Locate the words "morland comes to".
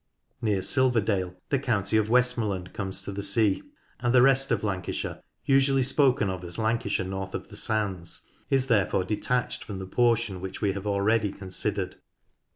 2.35-3.11